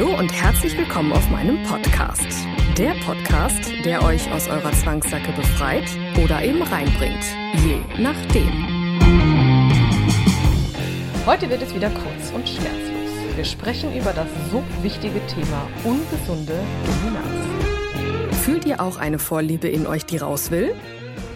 Hallo 0.00 0.18
und 0.18 0.32
herzlich 0.32 0.74
willkommen 0.78 1.12
auf 1.12 1.28
meinem 1.28 1.62
Podcast. 1.64 2.26
Der 2.78 2.94
Podcast, 3.04 3.70
der 3.84 4.02
euch 4.02 4.32
aus 4.32 4.48
eurer 4.48 4.72
Zwangssacke 4.72 5.30
befreit 5.32 5.84
oder 6.24 6.42
eben 6.42 6.62
reinbringt. 6.62 7.22
Je 7.62 7.76
nachdem. 8.02 8.48
Heute 11.26 11.50
wird 11.50 11.60
es 11.60 11.74
wieder 11.74 11.90
kurz 11.90 12.32
und 12.34 12.48
schmerzlos. 12.48 13.36
Wir 13.36 13.44
sprechen 13.44 13.94
über 13.94 14.14
das 14.14 14.26
so 14.50 14.64
wichtige 14.80 15.20
Thema 15.26 15.68
ungesunde 15.84 16.58
Dominanz. 16.86 18.38
Fühlt 18.42 18.64
ihr 18.64 18.80
auch 18.80 18.96
eine 18.96 19.18
Vorliebe 19.18 19.68
in 19.68 19.86
euch, 19.86 20.06
die 20.06 20.16
raus 20.16 20.50
will? 20.50 20.74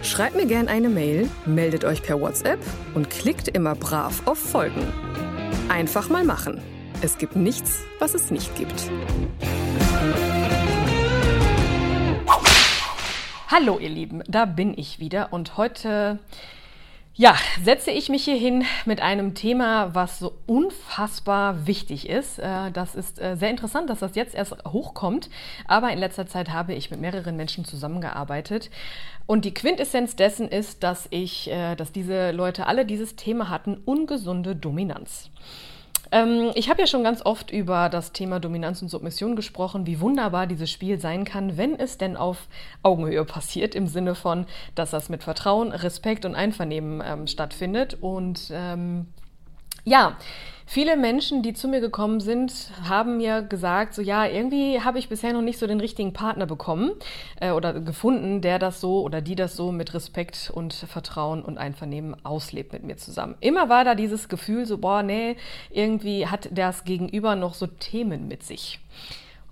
Schreibt 0.00 0.36
mir 0.36 0.46
gern 0.46 0.68
eine 0.68 0.88
Mail, 0.88 1.28
meldet 1.44 1.84
euch 1.84 2.02
per 2.02 2.18
WhatsApp 2.18 2.60
und 2.94 3.10
klickt 3.10 3.46
immer 3.46 3.74
brav 3.74 4.22
auf 4.24 4.38
Folgen. 4.38 4.90
Einfach 5.68 6.08
mal 6.08 6.24
machen. 6.24 6.62
Es 7.04 7.18
gibt 7.18 7.36
nichts, 7.36 7.84
was 7.98 8.14
es 8.14 8.30
nicht 8.30 8.56
gibt. 8.56 8.90
Hallo 13.46 13.78
ihr 13.78 13.90
Lieben, 13.90 14.22
da 14.26 14.46
bin 14.46 14.72
ich 14.74 15.00
wieder 15.00 15.30
und 15.30 15.58
heute 15.58 16.18
ja, 17.12 17.36
setze 17.62 17.90
ich 17.90 18.08
mich 18.08 18.24
hier 18.24 18.38
hin 18.38 18.64
mit 18.86 19.02
einem 19.02 19.34
Thema, 19.34 19.94
was 19.94 20.18
so 20.18 20.32
unfassbar 20.46 21.66
wichtig 21.66 22.08
ist. 22.08 22.38
Äh, 22.38 22.70
das 22.72 22.94
ist 22.94 23.20
äh, 23.20 23.36
sehr 23.36 23.50
interessant, 23.50 23.90
dass 23.90 23.98
das 23.98 24.14
jetzt 24.14 24.34
erst 24.34 24.56
hochkommt, 24.66 25.28
aber 25.68 25.92
in 25.92 25.98
letzter 25.98 26.26
Zeit 26.26 26.54
habe 26.54 26.72
ich 26.72 26.90
mit 26.90 27.02
mehreren 27.02 27.36
Menschen 27.36 27.66
zusammengearbeitet 27.66 28.70
und 29.26 29.44
die 29.44 29.52
Quintessenz 29.52 30.16
dessen 30.16 30.48
ist, 30.48 30.82
dass 30.82 31.06
ich, 31.10 31.50
äh, 31.50 31.76
dass 31.76 31.92
diese 31.92 32.30
Leute 32.30 32.66
alle 32.66 32.86
dieses 32.86 33.14
Thema 33.14 33.50
hatten, 33.50 33.76
ungesunde 33.84 34.56
Dominanz. 34.56 35.28
Ähm, 36.14 36.52
ich 36.54 36.70
habe 36.70 36.80
ja 36.80 36.86
schon 36.86 37.02
ganz 37.02 37.26
oft 37.26 37.50
über 37.50 37.88
das 37.88 38.12
Thema 38.12 38.38
Dominanz 38.38 38.80
und 38.80 38.88
Submission 38.88 39.34
gesprochen, 39.34 39.84
wie 39.84 39.98
wunderbar 39.98 40.46
dieses 40.46 40.70
Spiel 40.70 41.00
sein 41.00 41.24
kann, 41.24 41.56
wenn 41.56 41.74
es 41.74 41.98
denn 41.98 42.16
auf 42.16 42.46
Augenhöhe 42.84 43.24
passiert, 43.24 43.74
im 43.74 43.88
Sinne 43.88 44.14
von, 44.14 44.46
dass 44.76 44.92
das 44.92 45.08
mit 45.08 45.24
Vertrauen, 45.24 45.72
Respekt 45.72 46.24
und 46.24 46.36
Einvernehmen 46.36 47.02
ähm, 47.04 47.26
stattfindet. 47.26 47.98
Und 48.00 48.48
ähm, 48.52 49.06
ja, 49.84 50.16
Viele 50.66 50.96
Menschen, 50.96 51.42
die 51.42 51.52
zu 51.52 51.68
mir 51.68 51.80
gekommen 51.80 52.20
sind, 52.20 52.70
haben 52.88 53.18
mir 53.18 53.42
gesagt, 53.42 53.94
so 53.94 54.00
ja, 54.00 54.24
irgendwie 54.24 54.80
habe 54.80 54.98
ich 54.98 55.10
bisher 55.10 55.34
noch 55.34 55.42
nicht 55.42 55.58
so 55.58 55.66
den 55.66 55.78
richtigen 55.78 56.14
Partner 56.14 56.46
bekommen 56.46 56.92
äh, 57.38 57.50
oder 57.50 57.78
gefunden, 57.80 58.40
der 58.40 58.58
das 58.58 58.80
so 58.80 59.02
oder 59.02 59.20
die 59.20 59.34
das 59.34 59.56
so 59.56 59.72
mit 59.72 59.92
Respekt 59.92 60.50
und 60.52 60.72
Vertrauen 60.72 61.42
und 61.42 61.58
Einvernehmen 61.58 62.16
auslebt 62.24 62.72
mit 62.72 62.82
mir 62.82 62.96
zusammen. 62.96 63.34
Immer 63.40 63.68
war 63.68 63.84
da 63.84 63.94
dieses 63.94 64.30
Gefühl 64.30 64.64
so, 64.64 64.78
boah, 64.78 65.02
nee, 65.02 65.36
irgendwie 65.70 66.28
hat 66.28 66.48
das 66.50 66.84
Gegenüber 66.84 67.36
noch 67.36 67.52
so 67.52 67.66
Themen 67.66 68.26
mit 68.26 68.42
sich. 68.42 68.80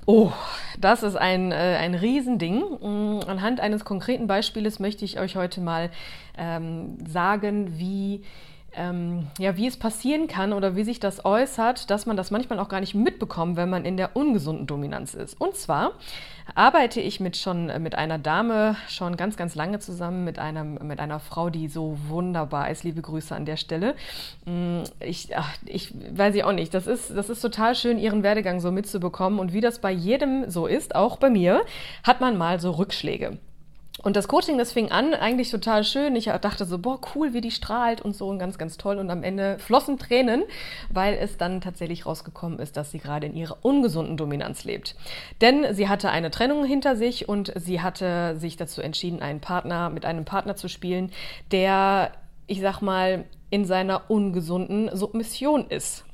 Oh, 0.07 0.33
das 0.81 1.03
ist 1.03 1.15
ein, 1.17 1.53
äh, 1.53 1.77
ein 1.79 1.95
Riesending. 1.95 2.61
Mm, 2.61 3.21
anhand 3.29 3.61
eines 3.61 3.85
konkreten 3.85 4.27
Beispieles 4.27 4.81
möchte 4.81 5.05
ich 5.05 5.21
euch 5.21 5.37
heute 5.37 5.61
mal 5.61 5.91
ähm, 6.37 6.97
sagen, 7.07 7.79
wie 7.79 8.25
ähm, 8.75 9.27
ja, 9.39 9.57
wie 9.57 9.67
es 9.67 9.77
passieren 9.77 10.27
kann 10.27 10.53
oder 10.53 10.77
wie 10.77 10.85
sich 10.85 11.01
das 11.01 11.25
äußert, 11.25 11.91
dass 11.91 12.07
man 12.07 12.17
das 12.17 12.31
manchmal 12.31 12.59
auch 12.59 12.69
gar 12.69 12.81
nicht 12.81 12.95
mitbekommt, 12.95 13.57
wenn 13.57 13.71
man 13.71 13.85
in 13.85 13.97
der 13.97 14.17
ungesunden 14.17 14.67
Dominanz 14.67 15.15
ist. 15.15 15.41
Und 15.41 15.57
zwar 15.57 15.93
arbeite 16.55 17.01
ich 17.01 17.21
mit 17.21 17.37
schon 17.37 17.69
äh, 17.69 17.79
mit 17.79 17.95
einer 17.95 18.19
Dame 18.19 18.77
schon 18.89 19.17
ganz, 19.17 19.37
ganz 19.37 19.55
lange 19.55 19.79
zusammen, 19.79 20.25
mit, 20.25 20.39
einem, 20.39 20.75
mit 20.83 21.01
einer 21.01 21.21
Frau, 21.21 21.51
die 21.51 21.69
so 21.69 21.99
wunderbar 22.09 22.71
ist. 22.71 22.85
Liebe 22.85 23.03
Grüße 23.03 23.35
an 23.35 23.45
der 23.45 23.57
Stelle. 23.57 23.95
Mm, 24.45 24.83
ich, 25.01 25.37
ach, 25.37 25.55
ich 25.67 25.93
weiß 26.17 26.35
ich 26.35 26.45
auch 26.45 26.53
nicht. 26.53 26.75
Das 26.75 26.87
ist, 26.87 27.11
das 27.11 27.31
ist 27.31 27.41
total 27.41 27.75
schön, 27.75 27.99
ihren 27.99 28.23
Werdegang 28.23 28.61
so 28.61 28.71
mitzubekommen. 28.71 29.39
Und 29.39 29.53
wie 29.53 29.61
das 29.61 29.81
bei 29.81 29.93
jedem 29.93 30.49
so 30.51 30.67
ist, 30.67 30.95
auch 30.95 31.17
bei 31.17 31.31
mir, 31.31 31.63
hat 32.05 32.21
man 32.21 32.37
mal 32.37 32.61
so 32.61 32.71
Rückschläge. 32.73 33.39
Und 34.03 34.17
das 34.17 34.29
Coaching, 34.29 34.59
das 34.59 34.73
fing 34.73 34.91
an, 34.91 35.15
eigentlich 35.15 35.51
total 35.51 35.85
schön. 35.85 36.17
Ich 36.17 36.25
dachte 36.25 36.65
so, 36.65 36.79
boah, 36.79 37.01
cool, 37.15 37.33
wie 37.35 37.41
die 37.41 37.51
strahlt 37.53 38.01
und 38.01 38.17
so 38.17 38.29
und 38.29 38.39
ganz, 38.39 38.59
ganz 38.59 38.77
toll. 38.77 38.99
Und 38.99 39.11
am 39.11 39.23
Ende 39.23 39.59
flossen 39.59 39.99
Tränen, 39.99 40.43
weil 40.91 41.15
es 41.15 41.37
dann 41.37 41.61
tatsächlich 41.61 42.05
rausgekommen 42.05 42.59
ist, 42.59 42.77
dass 42.77 42.91
sie 42.91 42.99
gerade 42.99 43.27
in 43.27 43.37
ihrer 43.37 43.59
ungesunden 43.63 44.17
Dominanz 44.17 44.65
lebt. 44.65 44.97
Denn 45.41 45.73
sie 45.75 45.89
hatte 45.89 46.11
eine 46.11 46.31
Trennung 46.31 46.65
hinter 46.65 46.97
sich 46.97 47.29
und 47.29 47.53
sie 47.57 47.81
hatte 47.81 48.37
sich 48.37 48.57
dazu 48.57 48.83
entschieden, 48.83 49.23
einen 49.23 49.41
Partner, 49.41 49.89
mit 49.91 50.05
einem 50.05 50.25
Partner 50.25 50.57
zu 50.57 50.69
spielen, 50.69 51.13
der, 51.53 52.11
ich 52.47 52.61
sag 52.61 52.81
mal, 52.81 53.25
in 53.51 53.65
seiner 53.67 54.11
ungesunden 54.11 54.95
Submission 54.97 55.69
ist. 55.69 56.05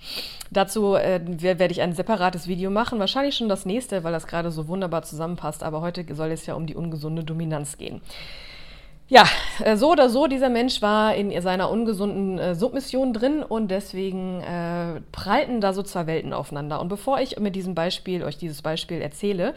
Dazu 0.50 0.94
äh, 0.94 1.20
werde 1.24 1.72
ich 1.72 1.80
ein 1.80 1.94
separates 1.94 2.48
Video 2.48 2.70
machen, 2.70 2.98
wahrscheinlich 2.98 3.36
schon 3.36 3.48
das 3.48 3.64
nächste, 3.64 4.02
weil 4.02 4.12
das 4.12 4.26
gerade 4.26 4.50
so 4.50 4.66
wunderbar 4.66 5.02
zusammenpasst. 5.02 5.62
Aber 5.62 5.80
heute 5.80 6.04
soll 6.14 6.32
es 6.32 6.46
ja 6.46 6.54
um 6.54 6.66
die 6.66 6.74
ungesunde 6.74 7.22
Dominanz 7.22 7.76
gehen. 7.78 8.00
Ja, 9.10 9.26
äh, 9.64 9.76
so 9.76 9.90
oder 9.92 10.10
so, 10.10 10.26
dieser 10.26 10.50
Mensch 10.50 10.82
war 10.82 11.14
in 11.14 11.40
seiner 11.40 11.70
ungesunden 11.70 12.38
äh, 12.38 12.54
Submission 12.54 13.14
drin 13.14 13.42
und 13.42 13.70
deswegen 13.70 14.42
äh, 14.42 15.00
prallten 15.12 15.62
da 15.62 15.72
so 15.72 15.82
zwei 15.82 16.06
Welten 16.06 16.34
aufeinander. 16.34 16.78
Und 16.78 16.88
bevor 16.88 17.18
ich 17.18 17.38
mit 17.38 17.56
diesem 17.56 17.74
Beispiel, 17.74 18.22
euch 18.22 18.36
dieses 18.36 18.60
Beispiel 18.60 19.00
erzähle, 19.00 19.54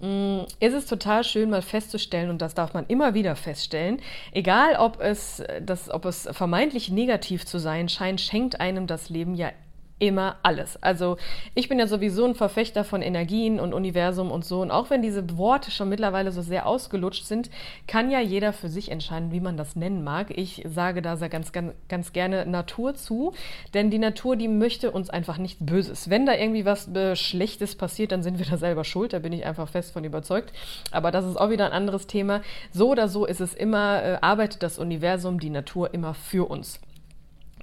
mh, 0.00 0.08
mm, 0.08 0.46
ist 0.58 0.72
es 0.72 0.86
total 0.86 1.22
schön, 1.22 1.50
mal 1.50 1.60
festzustellen, 1.60 2.30
und 2.30 2.40
das 2.40 2.54
darf 2.54 2.72
man 2.72 2.86
immer 2.88 3.12
wieder 3.12 3.36
feststellen, 3.36 4.00
egal 4.32 4.76
ob 4.76 5.02
es, 5.02 5.42
das, 5.60 5.90
ob 5.90 6.06
es 6.06 6.26
vermeintlich 6.32 6.90
negativ 6.90 7.44
zu 7.44 7.58
sein 7.58 7.90
scheint, 7.90 8.22
schenkt 8.22 8.58
einem 8.58 8.86
das 8.86 9.10
Leben 9.10 9.34
ja 9.34 9.50
immer 9.98 10.36
alles. 10.42 10.82
Also 10.82 11.16
ich 11.54 11.68
bin 11.68 11.78
ja 11.78 11.86
sowieso 11.86 12.24
ein 12.24 12.34
Verfechter 12.34 12.84
von 12.84 13.00
Energien 13.00 13.60
und 13.60 13.72
Universum 13.72 14.30
und 14.30 14.44
so. 14.44 14.60
Und 14.60 14.70
auch 14.70 14.90
wenn 14.90 15.02
diese 15.02 15.38
Worte 15.38 15.70
schon 15.70 15.88
mittlerweile 15.88 16.32
so 16.32 16.42
sehr 16.42 16.66
ausgelutscht 16.66 17.24
sind, 17.26 17.48
kann 17.86 18.10
ja 18.10 18.20
jeder 18.20 18.52
für 18.52 18.68
sich 18.68 18.90
entscheiden, 18.90 19.30
wie 19.30 19.40
man 19.40 19.56
das 19.56 19.76
nennen 19.76 20.02
mag. 20.02 20.36
Ich 20.36 20.64
sage 20.68 21.00
da 21.00 21.16
sehr 21.16 21.28
ganz, 21.28 21.52
ganz, 21.52 21.72
ganz 21.88 22.12
gerne 22.12 22.44
Natur 22.44 22.94
zu, 22.94 23.32
denn 23.72 23.90
die 23.90 23.98
Natur, 23.98 24.36
die 24.36 24.48
möchte 24.48 24.90
uns 24.90 25.10
einfach 25.10 25.38
nichts 25.38 25.64
Böses. 25.64 26.10
Wenn 26.10 26.26
da 26.26 26.34
irgendwie 26.34 26.64
was 26.64 26.88
äh, 26.88 27.14
Schlechtes 27.14 27.76
passiert, 27.76 28.10
dann 28.12 28.22
sind 28.22 28.38
wir 28.38 28.46
da 28.46 28.56
selber 28.56 28.84
schuld. 28.84 29.12
Da 29.12 29.20
bin 29.20 29.32
ich 29.32 29.46
einfach 29.46 29.68
fest 29.68 29.92
von 29.92 30.04
überzeugt. 30.04 30.52
Aber 30.90 31.12
das 31.12 31.24
ist 31.24 31.36
auch 31.36 31.50
wieder 31.50 31.66
ein 31.66 31.72
anderes 31.72 32.06
Thema. 32.08 32.42
So 32.72 32.90
oder 32.90 33.08
so 33.08 33.26
ist 33.26 33.40
es 33.40 33.54
immer, 33.54 34.02
äh, 34.02 34.18
arbeitet 34.20 34.62
das 34.62 34.78
Universum, 34.78 35.38
die 35.38 35.50
Natur 35.50 35.94
immer 35.94 36.14
für 36.14 36.50
uns. 36.50 36.80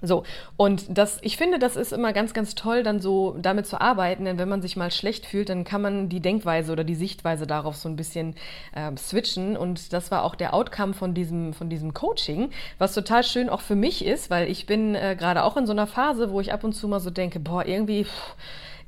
So, 0.01 0.23
und 0.57 0.85
das, 0.89 1.19
ich 1.21 1.37
finde, 1.37 1.59
das 1.59 1.75
ist 1.75 1.93
immer 1.93 2.11
ganz, 2.11 2.33
ganz 2.33 2.55
toll, 2.55 2.81
dann 2.81 2.99
so 2.99 3.35
damit 3.39 3.67
zu 3.67 3.79
arbeiten, 3.79 4.25
denn 4.25 4.37
wenn 4.39 4.49
man 4.49 4.61
sich 4.61 4.75
mal 4.75 4.91
schlecht 4.91 5.25
fühlt, 5.25 5.49
dann 5.49 5.63
kann 5.63 5.81
man 5.81 6.09
die 6.09 6.19
Denkweise 6.19 6.71
oder 6.71 6.83
die 6.83 6.95
Sichtweise 6.95 7.45
darauf 7.45 7.75
so 7.75 7.87
ein 7.87 7.95
bisschen 7.95 8.35
äh, 8.73 8.91
switchen. 8.97 9.55
Und 9.55 9.93
das 9.93 10.09
war 10.09 10.23
auch 10.23 10.35
der 10.35 10.53
Outcome 10.53 10.93
von 10.93 11.13
diesem, 11.13 11.53
von 11.53 11.69
diesem 11.69 11.93
Coaching, 11.93 12.49
was 12.79 12.93
total 12.93 13.23
schön 13.23 13.49
auch 13.49 13.61
für 13.61 13.75
mich 13.75 14.03
ist, 14.03 14.29
weil 14.29 14.49
ich 14.49 14.65
bin 14.65 14.95
äh, 14.95 15.15
gerade 15.17 15.43
auch 15.43 15.55
in 15.55 15.67
so 15.67 15.71
einer 15.71 15.87
Phase, 15.87 16.31
wo 16.31 16.41
ich 16.41 16.51
ab 16.51 16.63
und 16.63 16.73
zu 16.73 16.87
mal 16.87 16.99
so 16.99 17.09
denke, 17.09 17.39
boah, 17.39 17.65
irgendwie. 17.65 18.05
Pff, 18.05 18.35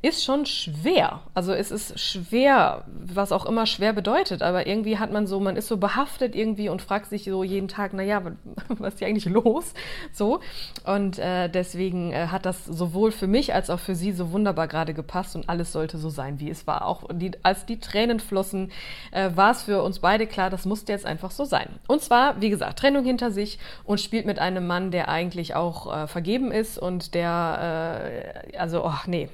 ist 0.04 0.26
schon 0.26 0.46
schwer. 0.46 1.22
Also 1.34 1.54
es 1.54 1.72
ist 1.72 1.98
schwer, 1.98 2.84
was 2.88 3.32
auch 3.32 3.46
immer 3.46 3.66
schwer 3.66 3.94
bedeutet, 3.94 4.42
aber 4.42 4.68
irgendwie 4.68 5.00
hat 5.00 5.14
man 5.14 5.28
so, 5.28 5.40
man 5.40 5.56
ist 5.56 5.70
so 5.70 5.78
behaftet 5.78 6.36
irgendwie 6.36 6.68
und 6.68 6.82
fragt 6.82 7.10
sich 7.10 7.24
so 7.24 7.42
jeden 7.42 7.70
Tag, 7.70 7.94
naja, 7.94 8.22
was 8.68 8.96
ist 8.96 9.00
hier 9.00 9.08
eigentlich 9.08 9.26
los? 9.26 9.74
So. 10.12 10.42
Und 10.86 11.20
äh, 11.20 11.48
deswegen 11.48 12.12
äh, 12.12 12.28
hat 12.28 12.46
das 12.46 12.66
sowohl 12.66 13.14
für 13.14 13.28
mich 13.28 13.54
als 13.54 13.70
auch 13.70 13.80
für 13.80 13.96
sie 13.96 14.12
so 14.12 14.34
wunderbar 14.34 14.68
gerade 14.68 14.94
gepasst 14.94 15.38
und 15.38 15.48
alles 15.48 15.72
sollte 15.72 15.98
so 15.98 16.10
sein, 16.10 16.38
wie 16.42 16.50
es 16.50 16.68
war. 16.68 16.86
Auch 16.86 17.04
die, 17.14 17.32
als 17.42 17.66
die 17.66 17.80
Tränen 17.80 18.20
flossen, 18.20 18.74
äh, 19.12 19.30
war 19.36 19.52
es 19.52 19.64
für 19.64 19.82
uns 19.84 20.00
beide 20.00 20.28
klar, 20.28 20.50
das 20.50 20.66
musste 20.66 20.92
jetzt 20.92 21.06
einfach 21.06 21.32
so 21.32 21.46
sein. 21.46 21.80
Und 21.88 22.02
zwar, 22.02 22.42
wie 22.42 22.50
gesagt, 22.50 22.78
Trennung 22.78 23.06
hinter 23.06 23.32
sich 23.32 23.58
und 23.86 24.02
spielt 24.02 24.26
mit 24.26 24.40
einem 24.40 24.68
Mann, 24.68 24.92
der 24.92 25.08
eigentlich 25.08 25.56
auch 25.56 25.96
äh, 25.96 26.08
vergeben 26.08 26.52
ist 26.52 26.78
und 26.78 27.16
der, 27.16 28.44
äh, 28.52 28.58
also, 28.58 28.84
ach 28.84 29.08
nee, 29.08 29.30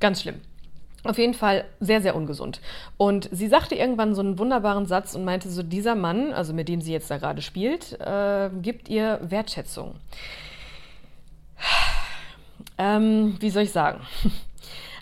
Ganz 0.00 0.09
schlimm. 0.14 0.40
Auf 1.02 1.16
jeden 1.16 1.34
Fall 1.34 1.64
sehr, 1.80 2.02
sehr 2.02 2.14
ungesund. 2.14 2.60
Und 2.98 3.28
sie 3.32 3.48
sagte 3.48 3.74
irgendwann 3.74 4.14
so 4.14 4.20
einen 4.20 4.38
wunderbaren 4.38 4.84
Satz 4.86 5.14
und 5.14 5.24
meinte 5.24 5.48
so, 5.48 5.62
dieser 5.62 5.94
Mann, 5.94 6.32
also 6.32 6.52
mit 6.52 6.68
dem 6.68 6.82
sie 6.82 6.92
jetzt 6.92 7.10
da 7.10 7.16
gerade 7.16 7.40
spielt, 7.40 7.98
äh, 8.00 8.50
gibt 8.60 8.88
ihr 8.88 9.18
Wertschätzung. 9.22 9.94
Ähm, 12.82 13.36
wie 13.40 13.50
soll 13.50 13.64
ich 13.64 13.72
sagen? 13.72 14.00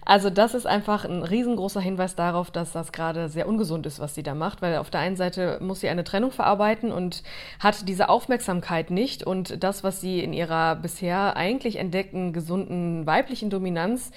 Also 0.08 0.30
das 0.30 0.54
ist 0.54 0.66
einfach 0.66 1.04
ein 1.04 1.22
riesengroßer 1.22 1.82
Hinweis 1.82 2.14
darauf, 2.14 2.50
dass 2.50 2.72
das 2.72 2.92
gerade 2.92 3.28
sehr 3.28 3.46
ungesund 3.46 3.84
ist, 3.84 4.00
was 4.00 4.14
sie 4.14 4.22
da 4.22 4.34
macht, 4.34 4.62
weil 4.62 4.78
auf 4.78 4.88
der 4.88 5.00
einen 5.00 5.16
Seite 5.16 5.58
muss 5.60 5.80
sie 5.80 5.88
eine 5.90 6.02
Trennung 6.02 6.30
verarbeiten 6.30 6.90
und 6.90 7.22
hat 7.60 7.86
diese 7.86 8.08
Aufmerksamkeit 8.08 8.90
nicht 8.90 9.22
und 9.22 9.62
das, 9.62 9.84
was 9.84 10.00
sie 10.00 10.20
in 10.20 10.32
ihrer 10.32 10.76
bisher 10.76 11.36
eigentlich 11.36 11.76
entdeckten 11.76 12.32
gesunden 12.32 13.06
weiblichen 13.06 13.50
Dominanz 13.50 14.10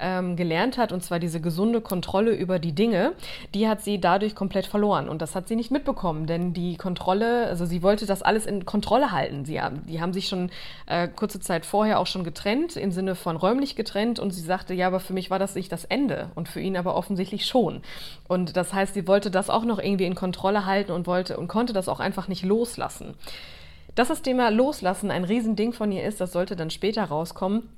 ähm, 0.00 0.36
gelernt 0.36 0.78
hat, 0.78 0.92
und 0.92 1.02
zwar 1.02 1.18
diese 1.18 1.40
gesunde 1.40 1.80
Kontrolle 1.80 2.32
über 2.32 2.58
die 2.58 2.72
Dinge, 2.72 3.12
die 3.54 3.68
hat 3.68 3.82
sie 3.82 4.00
dadurch 4.00 4.34
komplett 4.34 4.66
verloren. 4.66 5.08
Und 5.08 5.22
das 5.22 5.34
hat 5.34 5.48
sie 5.48 5.56
nicht 5.56 5.70
mitbekommen, 5.70 6.26
denn 6.26 6.52
die 6.52 6.76
Kontrolle, 6.76 7.46
also 7.46 7.66
sie 7.66 7.82
wollte 7.82 8.06
das 8.06 8.22
alles 8.22 8.46
in 8.46 8.64
Kontrolle 8.64 9.12
halten. 9.12 9.44
Sie 9.44 9.60
haben, 9.60 9.84
die 9.86 10.00
haben 10.00 10.12
sich 10.12 10.28
schon 10.28 10.50
äh, 10.86 11.08
kurze 11.08 11.40
Zeit 11.40 11.66
vorher 11.66 11.98
auch 12.00 12.06
schon 12.06 12.24
getrennt, 12.24 12.76
im 12.76 12.92
Sinne 12.92 13.14
von 13.14 13.36
räumlich 13.36 13.76
getrennt. 13.76 14.18
Und 14.18 14.30
sie 14.30 14.42
sagte, 14.42 14.74
ja, 14.74 14.86
aber 14.86 15.00
für 15.00 15.12
mich 15.12 15.30
war 15.30 15.37
das 15.38 15.54
nicht 15.54 15.72
das 15.72 15.84
Ende 15.84 16.30
und 16.34 16.48
für 16.48 16.60
ihn 16.60 16.76
aber 16.76 16.94
offensichtlich 16.94 17.46
schon. 17.46 17.82
Und 18.26 18.56
das 18.56 18.72
heißt, 18.72 18.94
sie 18.94 19.06
wollte 19.06 19.30
das 19.30 19.50
auch 19.50 19.64
noch 19.64 19.78
irgendwie 19.78 20.06
in 20.06 20.14
Kontrolle 20.14 20.66
halten 20.66 20.92
und 20.92 21.06
wollte 21.06 21.36
und 21.36 21.48
konnte 21.48 21.72
das 21.72 21.88
auch 21.88 22.00
einfach 22.00 22.28
nicht 22.28 22.44
loslassen. 22.44 23.14
Dass 23.94 24.08
das 24.08 24.22
Thema 24.22 24.50
Loslassen 24.50 25.10
ein 25.10 25.24
Riesending 25.24 25.72
von 25.72 25.90
ihr 25.90 26.04
ist, 26.04 26.20
das 26.20 26.32
sollte 26.32 26.54
dann 26.54 26.70
später 26.70 27.04
rauskommen. 27.04 27.68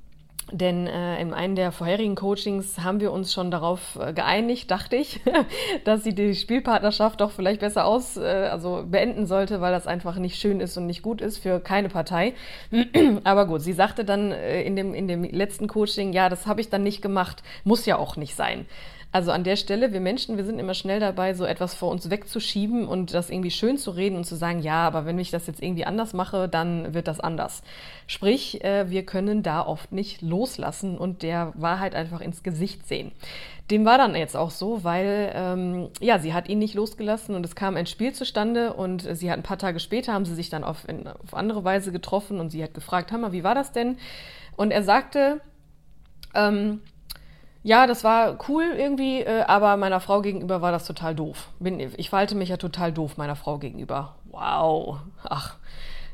Denn 0.51 0.87
äh, 0.87 1.21
in 1.21 1.33
einem 1.33 1.55
der 1.55 1.71
vorherigen 1.71 2.15
Coachings 2.15 2.79
haben 2.79 2.99
wir 2.99 3.11
uns 3.11 3.31
schon 3.31 3.51
darauf 3.51 3.97
äh, 4.01 4.11
geeinigt, 4.11 4.69
dachte 4.69 4.97
ich, 4.97 5.21
dass 5.85 6.03
sie 6.03 6.13
die 6.13 6.35
Spielpartnerschaft 6.35 7.21
doch 7.21 7.31
vielleicht 7.31 7.61
besser 7.61 7.85
aus, 7.85 8.17
äh, 8.17 8.49
also 8.51 8.83
beenden 8.85 9.27
sollte, 9.27 9.61
weil 9.61 9.71
das 9.71 9.87
einfach 9.87 10.15
nicht 10.17 10.39
schön 10.39 10.59
ist 10.59 10.75
und 10.77 10.87
nicht 10.87 11.03
gut 11.03 11.21
ist 11.21 11.37
für 11.37 11.59
keine 11.59 11.89
Partei. 11.89 12.33
Aber 13.23 13.45
gut, 13.45 13.61
sie 13.61 13.73
sagte 13.73 14.03
dann 14.03 14.31
äh, 14.31 14.63
in, 14.63 14.75
dem, 14.75 14.93
in 14.93 15.07
dem 15.07 15.23
letzten 15.23 15.67
Coaching, 15.67 16.11
ja, 16.11 16.27
das 16.27 16.47
habe 16.47 16.59
ich 16.59 16.69
dann 16.69 16.83
nicht 16.83 17.01
gemacht, 17.01 17.43
muss 17.63 17.85
ja 17.85 17.97
auch 17.97 18.17
nicht 18.17 18.35
sein. 18.35 18.65
Also 19.13 19.31
an 19.31 19.43
der 19.43 19.57
Stelle, 19.57 19.91
wir 19.91 19.99
Menschen, 19.99 20.37
wir 20.37 20.45
sind 20.45 20.57
immer 20.57 20.73
schnell 20.73 21.01
dabei, 21.01 21.33
so 21.33 21.43
etwas 21.43 21.73
vor 21.73 21.91
uns 21.91 22.09
wegzuschieben 22.09 22.87
und 22.87 23.13
das 23.13 23.29
irgendwie 23.29 23.51
schön 23.51 23.77
zu 23.77 23.91
reden 23.91 24.15
und 24.15 24.23
zu 24.23 24.35
sagen, 24.35 24.61
ja, 24.61 24.87
aber 24.87 25.05
wenn 25.05 25.19
ich 25.19 25.31
das 25.31 25.47
jetzt 25.47 25.61
irgendwie 25.61 25.83
anders 25.83 26.13
mache, 26.13 26.47
dann 26.47 26.93
wird 26.93 27.09
das 27.09 27.19
anders. 27.19 27.61
Sprich, 28.07 28.63
äh, 28.63 28.89
wir 28.89 29.05
können 29.05 29.43
da 29.43 29.65
oft 29.65 29.91
nicht 29.91 30.21
loslassen 30.21 30.97
und 30.97 31.23
der 31.23 31.51
Wahrheit 31.55 31.93
einfach 31.93 32.21
ins 32.21 32.41
Gesicht 32.41 32.87
sehen. 32.87 33.11
Dem 33.69 33.83
war 33.83 33.97
dann 33.97 34.15
jetzt 34.15 34.37
auch 34.37 34.51
so, 34.51 34.85
weil 34.85 35.31
ähm, 35.35 35.89
ja, 35.99 36.19
sie 36.19 36.33
hat 36.33 36.47
ihn 36.47 36.59
nicht 36.59 36.75
losgelassen 36.75 37.35
und 37.35 37.45
es 37.45 37.55
kam 37.55 37.75
ein 37.75 37.87
Spiel 37.87 38.13
zustande 38.13 38.73
und 38.73 39.05
sie 39.15 39.29
hat 39.29 39.37
ein 39.37 39.43
paar 39.43 39.57
Tage 39.57 39.81
später 39.81 40.13
haben 40.13 40.25
sie 40.25 40.35
sich 40.35 40.49
dann 40.49 40.63
auf, 40.63 40.87
in, 40.87 41.07
auf 41.07 41.33
andere 41.33 41.65
Weise 41.65 41.91
getroffen 41.91 42.39
und 42.39 42.49
sie 42.49 42.63
hat 42.63 42.73
gefragt, 42.73 43.11
Hammer, 43.11 43.33
wie 43.33 43.43
war 43.43 43.55
das 43.55 43.73
denn? 43.73 43.97
Und 44.55 44.71
er 44.71 44.83
sagte, 44.83 45.41
ähm, 46.33 46.79
ja, 47.63 47.87
das 47.87 48.03
war 48.03 48.37
cool 48.49 48.65
irgendwie, 48.75 49.21
äh, 49.21 49.43
aber 49.43 49.77
meiner 49.77 49.99
Frau 49.99 50.21
gegenüber 50.21 50.61
war 50.61 50.71
das 50.71 50.85
total 50.85 51.15
doof. 51.15 51.49
Ich 51.97 52.09
verhalte 52.09 52.35
mich 52.35 52.49
ja 52.49 52.57
total 52.57 52.91
doof 52.91 53.17
meiner 53.17 53.35
Frau 53.35 53.57
gegenüber. 53.57 54.15
Wow. 54.31 54.99
Ach, 55.23 55.57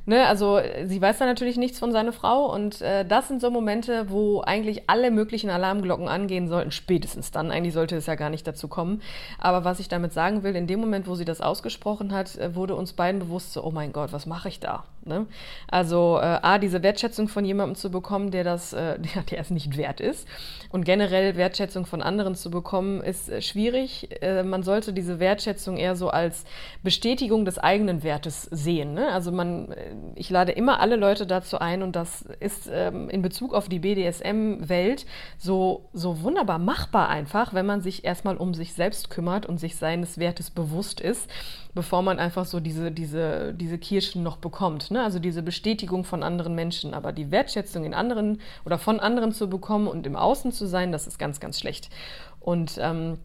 Ne, 0.09 0.25
also 0.25 0.61
sie 0.85 1.01
weiß 1.01 1.17
da 1.17 1.25
natürlich 1.25 1.57
nichts 1.57 1.79
von 1.79 1.91
seiner 1.91 2.13
Frau 2.13 2.49
und 2.53 2.81
äh, 2.81 3.03
das 3.03 3.27
sind 3.27 3.41
so 3.41 3.51
Momente, 3.51 4.09
wo 4.09 4.39
eigentlich 4.39 4.89
alle 4.89 5.11
möglichen 5.11 5.49
Alarmglocken 5.49 6.07
angehen 6.07 6.47
sollten, 6.47 6.71
spätestens 6.71 7.31
dann. 7.31 7.51
Eigentlich 7.51 7.73
sollte 7.73 7.97
es 7.97 8.05
ja 8.05 8.15
gar 8.15 8.29
nicht 8.29 8.47
dazu 8.47 8.69
kommen. 8.69 9.01
Aber 9.37 9.65
was 9.65 9.81
ich 9.81 9.89
damit 9.89 10.13
sagen 10.13 10.43
will, 10.43 10.55
in 10.55 10.65
dem 10.65 10.79
Moment, 10.79 11.07
wo 11.09 11.15
sie 11.15 11.25
das 11.25 11.41
ausgesprochen 11.41 12.13
hat, 12.13 12.37
äh, 12.37 12.55
wurde 12.55 12.75
uns 12.75 12.93
beiden 12.93 13.19
bewusst, 13.19 13.51
so, 13.51 13.61
oh 13.65 13.71
mein 13.71 13.91
Gott, 13.91 14.13
was 14.13 14.25
mache 14.25 14.47
ich 14.47 14.61
da? 14.61 14.85
Ne? 15.07 15.25
Also 15.67 16.17
äh, 16.21 16.39
A, 16.41 16.57
diese 16.59 16.83
Wertschätzung 16.83 17.27
von 17.27 17.45
jemandem 17.45 17.75
zu 17.75 17.89
bekommen, 17.89 18.31
der 18.31 18.43
das, 18.43 18.73
äh, 18.73 18.99
der, 19.31 19.39
es 19.39 19.49
nicht 19.49 19.77
wert 19.77 20.01
ist. 20.01 20.27
Und 20.69 20.85
generell 20.85 21.35
Wertschätzung 21.35 21.85
von 21.85 22.01
anderen 22.01 22.35
zu 22.35 22.51
bekommen, 22.51 23.01
ist 23.01 23.29
äh, 23.29 23.41
schwierig. 23.41 24.09
Äh, 24.21 24.43
man 24.43 24.63
sollte 24.63 24.93
diese 24.93 25.19
Wertschätzung 25.19 25.77
eher 25.77 25.95
so 25.95 26.09
als 26.09 26.45
Bestätigung 26.83 27.45
des 27.45 27.57
eigenen 27.57 28.03
Wertes 28.03 28.43
sehen. 28.43 28.93
Ne? 28.93 29.11
Also 29.11 29.31
man 29.31 29.71
äh, 29.71 29.95
ich 30.15 30.29
lade 30.29 30.51
immer 30.51 30.79
alle 30.79 30.95
Leute 30.95 31.25
dazu 31.25 31.59
ein 31.59 31.83
und 31.83 31.95
das 31.95 32.23
ist 32.39 32.69
ähm, 32.71 33.09
in 33.09 33.21
Bezug 33.21 33.53
auf 33.53 33.69
die 33.69 33.79
BDSM-Welt 33.79 35.05
so, 35.37 35.89
so 35.93 36.21
wunderbar 36.21 36.59
machbar 36.59 37.09
einfach, 37.09 37.53
wenn 37.53 37.65
man 37.65 37.81
sich 37.81 38.03
erstmal 38.05 38.37
um 38.37 38.53
sich 38.53 38.73
selbst 38.73 39.09
kümmert 39.09 39.45
und 39.45 39.59
sich 39.59 39.75
seines 39.75 40.17
Wertes 40.17 40.49
bewusst 40.49 40.99
ist, 40.99 41.29
bevor 41.77 42.01
man 42.01 42.17
einfach 42.17 42.45
so 42.45 42.59
diese, 42.59 42.91
diese, 42.91 43.53
diese 43.53 43.77
Kirschen 43.77 44.23
noch 44.23 44.37
bekommt. 44.37 44.89
Ne? 44.89 45.03
Also 45.03 45.19
diese 45.19 45.43
Bestätigung 45.43 46.05
von 46.05 46.23
anderen 46.23 46.55
Menschen. 46.55 46.95
Aber 46.95 47.11
die 47.11 47.29
Wertschätzung 47.29 47.85
in 47.85 47.93
anderen 47.93 48.41
oder 48.65 48.79
von 48.79 48.99
anderen 48.99 49.31
zu 49.31 49.47
bekommen 49.47 49.87
und 49.87 50.07
im 50.07 50.15
Außen 50.15 50.51
zu 50.51 50.65
sein, 50.65 50.91
das 50.91 51.05
ist 51.05 51.19
ganz, 51.19 51.39
ganz 51.39 51.59
schlecht. 51.59 51.91
Und 52.39 52.79
ähm, 52.81 53.19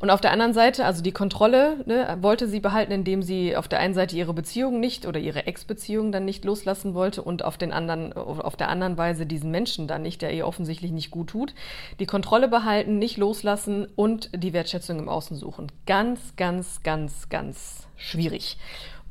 und 0.00 0.10
auf 0.10 0.20
der 0.20 0.32
anderen 0.32 0.52
Seite, 0.52 0.84
also 0.84 1.02
die 1.02 1.12
Kontrolle 1.12 1.82
ne, 1.86 2.18
wollte 2.20 2.48
sie 2.48 2.60
behalten, 2.60 2.92
indem 2.92 3.22
sie 3.22 3.56
auf 3.56 3.68
der 3.68 3.78
einen 3.78 3.94
Seite 3.94 4.16
ihre 4.16 4.34
Beziehung 4.34 4.80
nicht 4.80 5.06
oder 5.06 5.18
ihre 5.18 5.46
Ex-Beziehung 5.46 6.12
dann 6.12 6.24
nicht 6.24 6.44
loslassen 6.44 6.94
wollte 6.94 7.22
und 7.22 7.44
auf, 7.44 7.56
den 7.56 7.72
anderen, 7.72 8.12
auf 8.12 8.56
der 8.56 8.68
anderen 8.68 8.98
Weise 8.98 9.26
diesen 9.26 9.50
Menschen 9.50 9.88
dann 9.88 10.02
nicht, 10.02 10.22
der 10.22 10.32
ihr 10.32 10.46
offensichtlich 10.46 10.92
nicht 10.92 11.10
gut 11.10 11.28
tut. 11.28 11.54
Die 12.00 12.06
Kontrolle 12.06 12.48
behalten, 12.48 12.98
nicht 12.98 13.16
loslassen 13.16 13.86
und 13.96 14.30
die 14.34 14.52
Wertschätzung 14.52 14.98
im 14.98 15.08
Außen 15.08 15.36
suchen. 15.36 15.72
Ganz, 15.86 16.36
ganz, 16.36 16.82
ganz, 16.82 17.28
ganz 17.28 17.86
schwierig. 17.96 18.58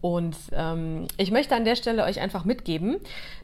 Und 0.04 0.36
ähm, 0.52 1.08
ich 1.16 1.32
möchte 1.32 1.56
an 1.56 1.64
der 1.64 1.78
Stelle 1.78 2.04
euch 2.04 2.20
einfach 2.20 2.44
mitgeben, 2.44 2.98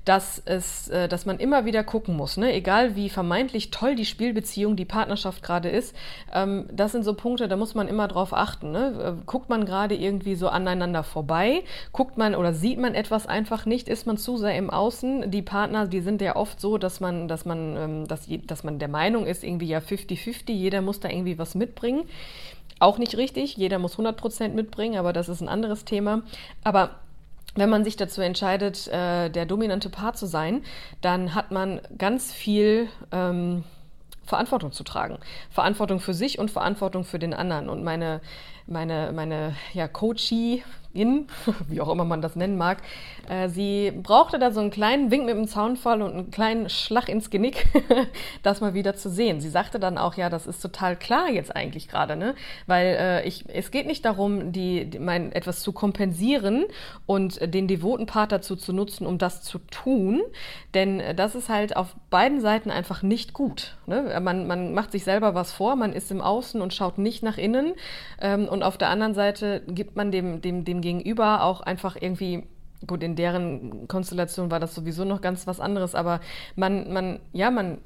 dass, 0.04 0.42
es, 0.44 0.90
äh, 0.90 1.08
dass 1.08 1.26
man 1.26 1.40
immer 1.40 1.64
wieder 1.64 1.86
gucken 1.86 2.18
muss, 2.18 2.36
ne? 2.36 2.52
egal 2.54 2.98
wie 2.98 3.08
vermeintlich 3.08 3.72
toll 3.72 3.96
die 3.96 4.04
Spielbeziehung, 4.04 4.76
die 4.76 4.84
Partnerschaft 4.84 5.42
gerade 5.42 5.70
ist. 5.70 5.96
Ähm, 6.34 6.66
das 6.70 6.92
sind 6.92 7.06
so 7.06 7.14
Punkte, 7.14 7.48
da 7.48 7.56
muss 7.56 7.76
man 7.76 7.88
immer 7.88 8.10
drauf 8.10 8.34
achten. 8.34 8.74
Ne? 8.74 9.16
Äh, 9.22 9.26
guckt 9.26 9.48
man 9.48 9.64
gerade 9.64 9.96
irgendwie 9.96 10.36
so 10.36 10.50
aneinander 10.50 11.04
vorbei? 11.04 11.64
Guckt 11.94 12.18
man 12.18 12.36
oder 12.36 12.54
sieht 12.54 12.78
man 12.78 12.94
etwas 12.94 13.26
einfach 13.26 13.66
nicht? 13.66 13.88
Ist 13.88 14.06
man 14.06 14.18
zu 14.18 14.36
sehr 14.36 14.58
im 14.58 14.70
Außen? 14.70 15.32
Die 15.32 15.42
Partner, 15.42 15.88
die 15.88 16.02
sind 16.02 16.22
ja 16.22 16.36
oft 16.36 16.60
so, 16.60 16.78
dass 16.78 17.00
man, 17.00 17.30
dass 17.30 17.46
man, 17.46 17.78
ähm, 17.78 18.08
dass, 18.10 18.28
dass 18.48 18.66
man 18.66 18.80
der 18.80 18.90
Meinung 18.90 19.28
ist, 19.28 19.46
irgendwie 19.46 19.68
ja 19.68 19.80
50-50, 19.80 20.52
jeder 20.52 20.82
muss 20.82 21.00
da 21.00 21.08
irgendwie 21.08 21.40
was 21.40 21.56
mitbringen. 21.56 22.02
Auch 22.80 22.98
nicht 22.98 23.18
richtig, 23.18 23.58
jeder 23.58 23.78
muss 23.80 23.98
100% 23.98 24.50
mitbringen, 24.50 24.98
aber 24.98 25.14
das 25.14 25.30
ist 25.30 25.42
ein 25.42 25.50
anderes 25.50 25.86
Thema. 25.86 26.24
Aber 26.64 26.92
wenn 27.56 27.70
man 27.70 27.84
sich 27.84 27.98
dazu 27.98 28.22
entscheidet, 28.22 28.88
äh, 28.88 29.30
der 29.30 29.46
dominante 29.46 29.90
Part 29.90 30.18
zu 30.18 30.26
sein, 30.26 30.64
dann 31.02 31.36
hat 31.36 31.52
man 31.52 31.82
ganz 31.98 32.32
viel 32.32 32.88
ähm, 33.12 33.64
Verantwortung 34.24 34.72
zu 34.72 34.84
tragen. 34.84 35.18
Verantwortung 35.50 36.00
für 36.00 36.14
sich 36.14 36.40
und 36.40 36.52
Verantwortung 36.52 37.04
für 37.04 37.20
den 37.20 37.34
anderen. 37.34 37.68
Und 37.68 37.84
meine, 37.84 38.22
meine, 38.70 39.12
meine 39.14 39.56
ja, 39.74 39.88
Coachie, 39.88 40.64
in, 40.94 41.28
wie 41.68 41.82
auch 41.82 41.90
immer 41.90 42.06
man 42.06 42.22
das 42.22 42.36
nennen 42.36 42.58
mag. 42.58 42.80
Äh, 43.28 43.50
sie 43.50 43.92
brauchte 43.92 44.40
da 44.40 44.52
so 44.52 44.60
einen 44.60 44.72
kleinen 44.72 45.12
Wink 45.12 45.26
mit 45.26 45.36
dem 45.36 45.48
Zaunfall 45.48 46.02
und 46.02 46.14
einen 46.14 46.32
kleinen 46.32 46.70
Schlag 46.70 47.10
ins 47.10 47.30
Genick, 47.30 47.68
das 48.44 48.62
mal 48.62 48.74
wieder 48.74 48.96
zu 48.96 49.10
sehen. 49.10 49.40
Sie 49.40 49.50
sagte 49.50 49.80
dann 49.80 49.98
auch, 49.98 50.16
ja, 50.16 50.30
das 50.30 50.48
ist 50.48 50.62
total 50.62 50.96
klar 50.96 51.30
jetzt 51.30 51.56
eigentlich 51.56 51.88
gerade, 51.88 52.16
ne? 52.16 52.34
Weil 52.66 52.98
äh, 53.00 53.28
ich, 53.28 53.46
es 53.50 53.72
geht 53.72 53.86
nicht 53.86 54.04
darum, 54.04 54.52
die, 54.52 54.86
die, 54.86 55.00
mein, 55.00 55.32
etwas 55.32 55.62
zu 55.62 55.74
kompensieren 55.74 56.66
und 57.06 57.40
den 57.54 57.68
devoten 57.68 58.08
Part 58.08 58.32
dazu 58.32 58.56
zu 58.56 58.74
nutzen, 58.74 59.06
um 59.06 59.18
das 59.18 59.44
zu 59.44 59.60
tun, 59.60 60.22
denn 60.74 61.02
das 61.16 61.36
ist 61.36 61.50
halt 61.50 61.76
auf 61.76 61.96
beiden 62.10 62.42
Seiten 62.42 62.72
einfach 62.72 63.04
nicht 63.04 63.34
gut. 63.34 63.76
Ne? 63.86 64.20
Man, 64.22 64.48
man 64.48 64.74
macht 64.74 64.92
sich 64.92 65.04
selber 65.04 65.36
was 65.36 65.52
vor, 65.52 65.76
man 65.76 65.94
ist 65.94 66.12
im 66.12 66.22
Außen 66.22 66.62
und 66.62 66.74
schaut 66.74 66.98
nicht 66.98 67.22
nach 67.22 67.38
innen 67.38 67.74
ähm, 68.22 68.48
und 68.48 68.59
auf 68.64 68.78
der 68.78 68.90
anderen 68.90 69.14
Seite 69.14 69.62
gibt 69.68 69.96
man 69.96 70.12
dem, 70.12 70.42
dem, 70.42 70.66
dem 70.66 70.82
Gegenüber 70.82 71.44
auch 71.44 71.62
einfach 71.62 71.96
irgendwie 72.00 72.44
gut, 72.88 73.04
in 73.04 73.16
deren 73.16 73.88
Konstellation 73.88 74.52
war 74.52 74.60
das 74.60 74.74
sowieso 74.74 75.06
noch 75.06 75.22
ganz 75.22 75.48
was 75.48 75.60
anderes, 75.60 75.96
aber 75.96 76.22
man, 76.56 76.92
man, 76.94 77.20
ja, 77.34 77.52
man, 77.52 77.80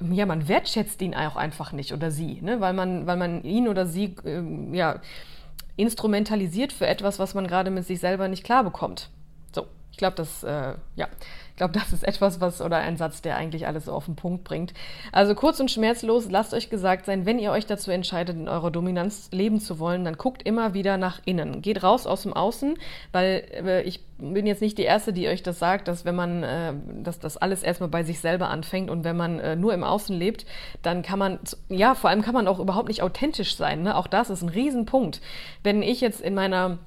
ja, 0.00 0.26
man 0.26 0.48
wertschätzt 0.48 1.02
ihn 1.02 1.14
auch 1.14 1.36
einfach 1.36 1.72
nicht 1.72 1.92
oder 1.92 2.10
sie, 2.10 2.40
ne? 2.40 2.60
weil, 2.60 2.72
man, 2.72 3.06
weil 3.06 3.16
man 3.16 3.42
ihn 3.44 3.68
oder 3.68 3.86
sie, 3.86 4.14
äh, 4.24 4.42
ja, 4.76 5.00
instrumentalisiert 5.76 6.72
für 6.72 6.86
etwas, 6.86 7.18
was 7.18 7.34
man 7.34 7.46
gerade 7.46 7.70
mit 7.70 7.86
sich 7.86 8.00
selber 8.00 8.28
nicht 8.28 8.44
klar 8.44 8.64
bekommt. 8.64 9.10
Ich 9.92 9.98
glaube, 9.98 10.16
das, 10.16 10.42
äh, 10.42 10.74
ja, 10.96 11.06
ich 11.54 11.66
das 11.72 11.92
ist 11.92 12.02
etwas, 12.02 12.40
was 12.40 12.60
oder 12.60 12.78
ein 12.78 12.96
Satz, 12.96 13.22
der 13.22 13.36
eigentlich 13.36 13.66
alles 13.66 13.84
so 13.84 13.92
auf 13.92 14.06
den 14.06 14.16
Punkt 14.16 14.42
bringt. 14.42 14.72
Also 15.12 15.34
kurz 15.34 15.60
und 15.60 15.70
schmerzlos, 15.70 16.30
lasst 16.30 16.54
euch 16.54 16.70
gesagt 16.70 17.06
sein, 17.06 17.26
wenn 17.26 17.38
ihr 17.38 17.52
euch 17.52 17.66
dazu 17.66 17.90
entscheidet, 17.90 18.36
in 18.36 18.48
eurer 18.48 18.70
Dominanz 18.70 19.28
leben 19.32 19.60
zu 19.60 19.78
wollen, 19.78 20.04
dann 20.04 20.16
guckt 20.16 20.42
immer 20.42 20.74
wieder 20.74 20.96
nach 20.96 21.20
innen. 21.24 21.62
Geht 21.62 21.82
raus 21.82 22.06
aus 22.06 22.22
dem 22.22 22.32
Außen, 22.32 22.78
weil 23.12 23.44
äh, 23.52 23.82
ich 23.82 24.00
bin 24.18 24.46
jetzt 24.46 24.62
nicht 24.62 24.78
die 24.78 24.82
Erste, 24.82 25.12
die 25.12 25.28
euch 25.28 25.42
das 25.42 25.58
sagt, 25.58 25.88
dass 25.88 26.04
wenn 26.04 26.14
man, 26.14 26.42
äh, 26.42 26.72
dass 27.02 27.18
das 27.18 27.36
alles 27.36 27.62
erstmal 27.62 27.90
bei 27.90 28.02
sich 28.02 28.20
selber 28.20 28.48
anfängt 28.48 28.90
und 28.90 29.04
wenn 29.04 29.16
man 29.16 29.38
äh, 29.38 29.54
nur 29.54 29.74
im 29.74 29.84
Außen 29.84 30.16
lebt, 30.16 30.46
dann 30.82 31.02
kann 31.02 31.18
man, 31.18 31.38
ja, 31.68 31.94
vor 31.94 32.10
allem 32.10 32.22
kann 32.22 32.34
man 32.34 32.48
auch 32.48 32.60
überhaupt 32.60 32.88
nicht 32.88 33.02
authentisch 33.02 33.56
sein. 33.56 33.82
Ne? 33.82 33.96
Auch 33.96 34.06
das 34.06 34.30
ist 34.30 34.42
ein 34.42 34.48
Riesenpunkt. 34.48 35.20
Wenn 35.62 35.82
ich 35.82 36.00
jetzt 36.00 36.20
in 36.20 36.34
meiner 36.34 36.78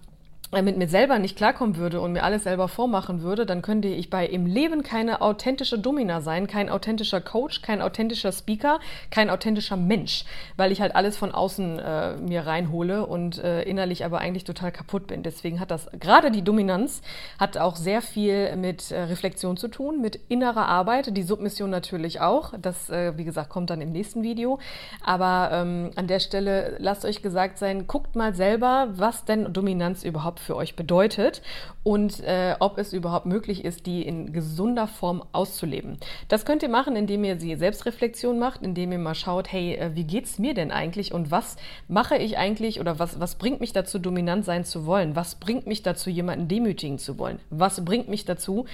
mit 0.62 0.77
mir 0.77 0.88
selber 0.88 1.19
nicht 1.19 1.38
klarkommen 1.38 1.77
würde 1.77 2.01
und 2.01 2.13
mir 2.13 2.24
alles 2.24 2.43
selber 2.43 2.67
vormachen 2.67 3.21
würde, 3.21 3.45
dann 3.45 3.62
könnte 3.62 3.88
ich 3.88 4.09
bei 4.09 4.25
im 4.25 4.45
Leben 4.45 4.83
keine 4.83 5.21
authentische 5.21 5.79
Domina 5.79 6.21
sein, 6.21 6.47
kein 6.47 6.69
authentischer 6.69 7.21
Coach, 7.21 7.62
kein 7.62 7.81
authentischer 7.81 8.31
Speaker, 8.31 8.79
kein 9.09 9.29
authentischer 9.29 9.77
Mensch, 9.77 10.25
weil 10.57 10.71
ich 10.71 10.81
halt 10.81 10.95
alles 10.95 11.17
von 11.17 11.31
außen 11.31 11.79
äh, 11.79 12.17
mir 12.17 12.45
reinhole 12.45 13.05
und 13.05 13.43
äh, 13.43 13.63
innerlich 13.63 14.05
aber 14.05 14.19
eigentlich 14.19 14.43
total 14.43 14.71
kaputt 14.71 15.07
bin. 15.07 15.24
Deswegen 15.24 15.59
hat 15.59 15.71
das 15.71 15.89
gerade 16.00 16.31
die 16.31 16.43
Dominanz 16.43 17.01
hat 17.39 17.57
auch 17.57 17.75
sehr 17.75 18.01
viel 18.01 18.55
mit 18.55 18.91
äh, 18.91 19.01
Reflexion 19.01 19.57
zu 19.57 19.67
tun, 19.67 20.01
mit 20.01 20.19
innerer 20.27 20.67
Arbeit, 20.67 21.15
die 21.15 21.24
Submission 21.24 21.69
natürlich 21.69 22.21
auch. 22.21 22.53
Das, 22.59 22.89
äh, 22.89 23.17
wie 23.17 23.24
gesagt, 23.24 23.50
kommt 23.50 23.69
dann 23.69 23.81
im 23.81 23.91
nächsten 23.91 24.24
Video. 24.24 24.59
Aber 25.03 25.50
ähm, 25.51 25.91
an 25.95 26.07
der 26.07 26.19
Stelle 26.19 26.75
lasst 26.79 27.05
euch 27.05 27.21
gesagt 27.21 27.57
sein, 27.57 27.88
guckt 27.88 28.15
mal 28.15 28.33
selber, 28.33 28.88
was 28.91 29.25
denn 29.25 29.51
Dominanz 29.53 30.03
überhaupt 30.03 30.39
für 30.46 30.56
euch 30.56 30.75
bedeutet 30.75 31.42
und 31.84 32.22
äh, 32.22 32.56
ob 32.60 32.78
es 32.78 32.94
überhaupt 32.94 33.25
möglich 33.25 33.66
ist, 33.66 33.86
die 33.86 34.02
in 34.04 34.32
gesunder 34.32 34.88
Form 34.88 35.24
auszuleben. 35.32 35.98
Das 36.28 36.46
könnt 36.46 36.64
ihr 36.64 36.70
machen, 36.70 36.96
indem 36.96 37.24
ihr 37.24 37.40
sie 37.40 37.56
Selbstreflexion 37.56 38.40
macht, 38.40 38.62
indem 38.62 38.92
ihr 38.92 39.00
mal 39.00 39.16
schaut, 39.16 39.52
hey, 39.52 39.75
äh, 39.75 39.92
wie 39.96 40.06
es 40.22 40.40
mir 40.40 40.54
denn 40.54 40.72
eigentlich 40.72 41.14
und 41.14 41.32
was 41.32 41.58
mache 41.88 42.18
ich 42.18 42.38
eigentlich 42.38 42.80
oder 42.80 43.00
was, 43.00 43.20
was 43.20 43.36
bringt 43.36 43.60
mich 43.60 43.74
dazu, 43.74 44.00
dominant 44.00 44.46
sein 44.46 44.64
zu 44.64 44.86
wollen? 44.86 45.16
Was 45.16 45.36
bringt 45.36 45.68
mich 45.68 45.84
dazu, 45.84 46.10
jemanden 46.10 46.48
demütigen 46.48 47.00
zu 47.00 47.18
wollen? 47.18 47.40
Was 47.50 47.84
bringt 47.84 48.08
mich 48.08 48.25
dazu, 48.25 48.66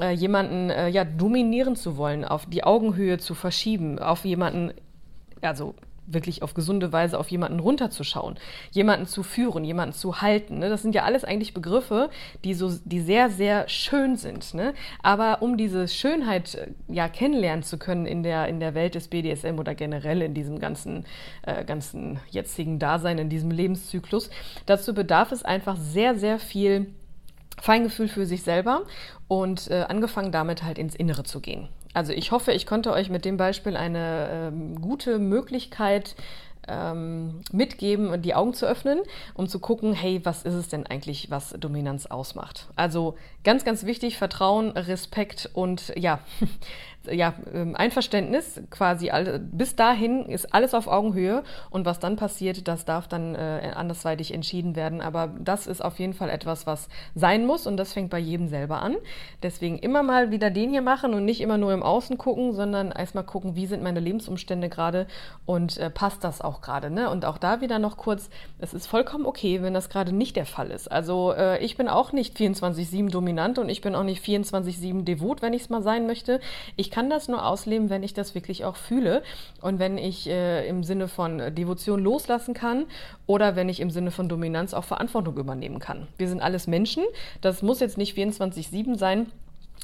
äh, 0.00 0.12
jemanden 0.12 0.70
äh, 0.70 0.88
ja, 0.88 1.04
dominieren 1.04 1.76
zu 1.76 1.96
wollen, 1.96 2.24
auf 2.24 2.46
die 2.46 2.64
Augenhöhe 2.64 3.18
zu 3.18 3.34
verschieben, 3.34 3.98
auf 3.98 4.24
jemanden 4.24 4.72
also 5.40 5.74
wirklich 6.08 6.42
auf 6.42 6.54
gesunde 6.54 6.92
Weise 6.92 7.18
auf 7.18 7.28
jemanden 7.28 7.60
runterzuschauen, 7.60 8.38
jemanden 8.70 9.06
zu 9.06 9.22
führen, 9.22 9.64
jemanden 9.64 9.94
zu 9.94 10.20
halten. 10.20 10.58
Ne? 10.58 10.68
Das 10.68 10.82
sind 10.82 10.94
ja 10.94 11.04
alles 11.04 11.24
eigentlich 11.24 11.54
Begriffe, 11.54 12.10
die 12.44 12.54
so, 12.54 12.72
die 12.84 13.00
sehr, 13.00 13.30
sehr 13.30 13.68
schön 13.68 14.16
sind. 14.16 14.54
Ne? 14.54 14.74
Aber 15.02 15.42
um 15.42 15.56
diese 15.56 15.86
Schönheit 15.88 16.54
äh, 16.54 16.68
ja 16.88 17.08
kennenlernen 17.08 17.62
zu 17.62 17.78
können 17.78 18.06
in 18.06 18.22
der, 18.22 18.48
in 18.48 18.60
der 18.60 18.74
Welt 18.74 18.94
des 18.94 19.08
BDSM 19.08 19.58
oder 19.58 19.74
generell 19.74 20.22
in 20.22 20.34
diesem 20.34 20.58
ganzen, 20.58 21.04
äh, 21.42 21.64
ganzen 21.64 22.20
jetzigen 22.30 22.78
Dasein, 22.78 23.18
in 23.18 23.28
diesem 23.28 23.50
Lebenszyklus, 23.50 24.30
dazu 24.66 24.94
bedarf 24.94 25.32
es 25.32 25.44
einfach 25.44 25.76
sehr, 25.76 26.16
sehr 26.16 26.38
viel 26.38 26.86
Feingefühl 27.60 28.08
für 28.08 28.26
sich 28.26 28.42
selber 28.42 28.82
und 29.26 29.70
äh, 29.70 29.84
angefangen 29.88 30.32
damit 30.32 30.62
halt 30.62 30.78
ins 30.78 30.94
Innere 30.94 31.24
zu 31.24 31.40
gehen. 31.40 31.68
Also 31.98 32.12
ich 32.12 32.30
hoffe, 32.30 32.52
ich 32.52 32.64
konnte 32.64 32.92
euch 32.92 33.10
mit 33.10 33.24
dem 33.24 33.36
Beispiel 33.36 33.76
eine 33.76 34.28
ähm, 34.30 34.80
gute 34.80 35.18
Möglichkeit 35.18 36.14
ähm, 36.68 37.40
mitgeben 37.50 38.10
und 38.10 38.22
die 38.22 38.36
Augen 38.36 38.54
zu 38.54 38.66
öffnen, 38.66 39.00
um 39.34 39.48
zu 39.48 39.58
gucken, 39.58 39.94
hey, 39.94 40.20
was 40.22 40.44
ist 40.44 40.54
es 40.54 40.68
denn 40.68 40.86
eigentlich, 40.86 41.28
was 41.32 41.56
Dominanz 41.58 42.06
ausmacht? 42.06 42.68
Also 42.76 43.16
ganz, 43.42 43.64
ganz 43.64 43.84
wichtig, 43.84 44.16
Vertrauen, 44.16 44.70
Respekt 44.70 45.50
und 45.54 45.92
ja, 45.96 46.20
ja, 47.12 47.34
ähm, 47.52 47.74
Einverständnis 47.76 48.60
quasi. 48.70 49.10
Bis 49.52 49.76
dahin 49.76 50.26
ist 50.26 50.54
alles 50.54 50.74
auf 50.74 50.86
Augenhöhe 50.86 51.42
und 51.70 51.86
was 51.86 51.98
dann 51.98 52.16
passiert, 52.16 52.68
das 52.68 52.84
darf 52.84 53.08
dann 53.08 53.34
äh, 53.34 53.72
andersweitig 53.74 54.32
entschieden 54.34 54.76
werden. 54.76 55.00
Aber 55.00 55.30
das 55.38 55.66
ist 55.66 55.84
auf 55.84 55.98
jeden 55.98 56.14
Fall 56.14 56.30
etwas, 56.30 56.66
was 56.66 56.88
sein 57.14 57.46
muss 57.46 57.66
und 57.66 57.76
das 57.76 57.92
fängt 57.92 58.10
bei 58.10 58.18
jedem 58.18 58.48
selber 58.48 58.82
an. 58.82 58.96
Deswegen 59.42 59.78
immer 59.78 60.02
mal 60.02 60.30
wieder 60.30 60.50
den 60.50 60.70
hier 60.70 60.82
machen 60.82 61.14
und 61.14 61.24
nicht 61.24 61.40
immer 61.40 61.58
nur 61.58 61.72
im 61.72 61.82
Außen 61.82 62.18
gucken, 62.18 62.52
sondern 62.52 62.90
erstmal 62.90 63.24
gucken, 63.24 63.54
wie 63.56 63.66
sind 63.66 63.82
meine 63.82 64.00
Lebensumstände 64.00 64.68
gerade 64.68 65.06
und 65.46 65.78
äh, 65.78 65.90
passt 65.90 66.24
das 66.24 66.40
auch 66.40 66.60
gerade. 66.60 66.90
Ne? 66.90 67.10
Und 67.10 67.24
auch 67.24 67.38
da 67.38 67.60
wieder 67.60 67.78
noch 67.78 67.96
kurz, 67.96 68.30
es 68.58 68.74
ist 68.74 68.86
vollkommen 68.86 69.26
okay, 69.26 69.62
wenn 69.62 69.74
das 69.74 69.88
gerade 69.88 70.12
nicht 70.12 70.36
der 70.36 70.46
Fall 70.46 70.70
ist. 70.70 70.90
Also 70.90 71.32
äh, 71.32 71.62
ich 71.64 71.76
bin 71.76 71.88
auch 71.88 72.12
nicht 72.12 72.36
24-7 72.36 73.10
dominant 73.10 73.58
und 73.58 73.68
ich 73.68 73.80
bin 73.80 73.94
auch 73.94 74.02
nicht 74.02 74.24
24-7 74.24 75.04
devot, 75.04 75.42
wenn 75.42 75.52
ich 75.52 75.62
es 75.62 75.70
mal 75.70 75.82
sein 75.82 76.06
möchte. 76.06 76.40
Ich 76.76 76.90
kann 76.90 76.97
das 77.08 77.28
nur 77.28 77.46
ausleben, 77.46 77.90
wenn 77.90 78.02
ich 78.02 78.14
das 78.14 78.34
wirklich 78.34 78.64
auch 78.64 78.76
fühle 78.76 79.22
und 79.60 79.78
wenn 79.78 79.98
ich 79.98 80.28
äh, 80.28 80.66
im 80.68 80.82
Sinne 80.84 81.08
von 81.08 81.54
Devotion 81.54 82.00
loslassen 82.00 82.54
kann 82.54 82.86
oder 83.26 83.56
wenn 83.56 83.68
ich 83.68 83.80
im 83.80 83.90
Sinne 83.90 84.10
von 84.10 84.28
Dominanz 84.28 84.74
auch 84.74 84.84
Verantwortung 84.84 85.36
übernehmen 85.36 85.78
kann. 85.78 86.08
Wir 86.16 86.28
sind 86.28 86.40
alles 86.40 86.66
Menschen. 86.66 87.04
Das 87.40 87.62
muss 87.62 87.80
jetzt 87.80 87.98
nicht 87.98 88.16
24-7 88.16 88.98
sein. 88.98 89.26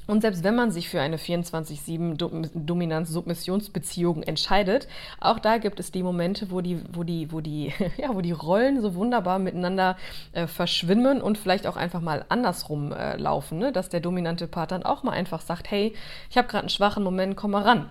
Und 0.07 0.21
selbst 0.21 0.45
wenn 0.45 0.55
man 0.55 0.71
sich 0.71 0.89
für 0.89 1.01
eine 1.01 1.17
24-7 1.17 2.51
Dominanz-Submissionsbeziehung 2.55 4.23
entscheidet, 4.23 4.87
auch 5.19 5.39
da 5.39 5.57
gibt 5.59 5.81
es 5.81 5.93
die 5.93 6.03
Momente, 6.03 6.51
wo 6.51 6.61
die, 6.61 6.83
wo 6.93 7.05
die, 7.05 7.33
wo 7.33 7.41
die, 7.41 7.73
ja, 7.97 8.15
wo 8.15 8.21
die 8.21 8.33
Rollen 8.33 8.83
so 8.83 8.95
wunderbar 8.95 9.39
miteinander 9.39 9.97
äh, 10.33 10.47
verschwimmen 10.47 11.23
und 11.23 11.39
vielleicht 11.39 11.67
auch 11.67 11.77
einfach 11.77 12.03
mal 12.03 12.25
andersrum 12.29 12.93
äh, 12.93 13.17
laufen, 13.17 13.59
ne? 13.59 13.73
dass 13.73 13.89
der 13.89 14.01
dominante 14.01 14.47
Part 14.47 14.73
dann 14.73 14.83
auch 14.83 15.03
mal 15.03 15.13
einfach 15.13 15.41
sagt, 15.41 15.71
hey, 15.71 15.95
ich 16.29 16.37
habe 16.37 16.49
gerade 16.49 16.65
einen 16.65 16.69
schwachen 16.69 17.03
Moment, 17.03 17.37
komm 17.37 17.53
mal 17.53 17.63
ran. 17.63 17.91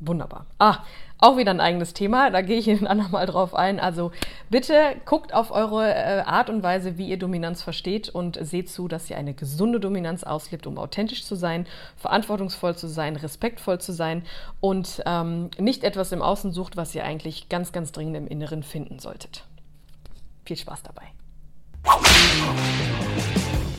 Wunderbar. 0.00 0.46
Ah, 0.58 0.78
auch 1.18 1.36
wieder 1.36 1.50
ein 1.50 1.60
eigenes 1.60 1.92
Thema, 1.92 2.30
da 2.30 2.40
gehe 2.40 2.58
ich 2.58 2.68
ein 2.70 2.86
andermal 2.86 3.26
drauf 3.26 3.54
ein. 3.54 3.78
Also 3.78 4.10
bitte 4.48 4.96
guckt 5.04 5.34
auf 5.34 5.50
eure 5.50 5.92
äh, 5.94 6.20
Art 6.20 6.48
und 6.48 6.62
Weise, 6.62 6.96
wie 6.96 7.08
ihr 7.08 7.18
Dominanz 7.18 7.62
versteht 7.62 8.08
und 8.08 8.38
seht 8.40 8.70
zu, 8.70 8.88
dass 8.88 9.10
ihr 9.10 9.18
eine 9.18 9.34
gesunde 9.34 9.80
Dominanz 9.80 10.24
auslebt, 10.24 10.66
um 10.66 10.78
authentisch 10.78 11.24
zu 11.24 11.34
sein, 11.34 11.66
verantwortungsvoll 11.96 12.74
zu 12.76 12.88
sein, 12.88 13.16
respektvoll 13.16 13.80
zu 13.80 13.92
sein 13.92 14.22
und 14.60 15.02
ähm, 15.04 15.50
nicht 15.58 15.84
etwas 15.84 16.12
im 16.12 16.22
Außen 16.22 16.52
sucht, 16.52 16.76
was 16.76 16.94
ihr 16.94 17.04
eigentlich 17.04 17.48
ganz, 17.48 17.72
ganz 17.72 17.92
dringend 17.92 18.16
im 18.16 18.26
Inneren 18.26 18.62
finden 18.62 18.98
solltet. 18.98 19.44
Viel 20.46 20.56
Spaß 20.56 20.82
dabei. 20.82 21.02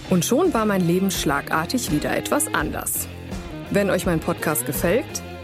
Und 0.10 0.26
schon 0.26 0.54
war 0.54 0.66
mein 0.66 0.86
Leben 0.86 1.10
schlagartig 1.10 1.92
wieder 1.92 2.16
etwas 2.16 2.54
anders. 2.54 3.08
Wenn 3.72 3.90
euch 3.90 4.06
mein 4.06 4.20
Podcast 4.20 4.66
gefällt, 4.66 5.24